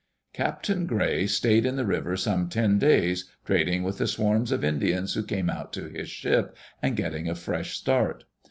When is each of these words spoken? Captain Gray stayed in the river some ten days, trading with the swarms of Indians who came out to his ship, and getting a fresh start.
Captain 0.33 0.87
Gray 0.87 1.27
stayed 1.27 1.63
in 1.63 1.75
the 1.75 1.85
river 1.85 2.17
some 2.17 2.49
ten 2.49 2.79
days, 2.79 3.29
trading 3.45 3.83
with 3.83 3.99
the 3.99 4.07
swarms 4.07 4.51
of 4.51 4.63
Indians 4.63 5.13
who 5.13 5.21
came 5.21 5.47
out 5.47 5.71
to 5.73 5.89
his 5.89 6.09
ship, 6.09 6.57
and 6.81 6.97
getting 6.97 7.29
a 7.29 7.35
fresh 7.35 7.77
start. 7.77 8.23